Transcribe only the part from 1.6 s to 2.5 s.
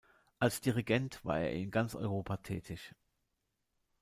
ganz Europa